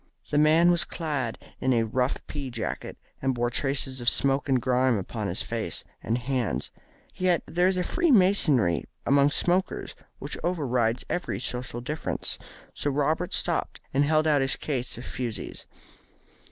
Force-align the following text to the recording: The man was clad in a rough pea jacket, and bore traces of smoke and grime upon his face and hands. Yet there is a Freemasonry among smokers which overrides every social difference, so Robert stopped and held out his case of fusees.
The 0.31 0.39
man 0.39 0.71
was 0.71 0.83
clad 0.83 1.37
in 1.59 1.73
a 1.73 1.83
rough 1.83 2.25
pea 2.25 2.49
jacket, 2.49 2.97
and 3.21 3.35
bore 3.35 3.51
traces 3.51 4.01
of 4.01 4.09
smoke 4.09 4.49
and 4.49 4.59
grime 4.59 4.97
upon 4.97 5.27
his 5.27 5.43
face 5.43 5.83
and 6.01 6.17
hands. 6.17 6.71
Yet 7.13 7.43
there 7.45 7.67
is 7.67 7.77
a 7.77 7.83
Freemasonry 7.83 8.85
among 9.05 9.29
smokers 9.29 9.93
which 10.17 10.39
overrides 10.43 11.05
every 11.07 11.39
social 11.39 11.81
difference, 11.81 12.39
so 12.73 12.89
Robert 12.89 13.31
stopped 13.31 13.79
and 13.93 14.03
held 14.03 14.25
out 14.25 14.41
his 14.41 14.55
case 14.55 14.97
of 14.97 15.05
fusees. 15.05 15.67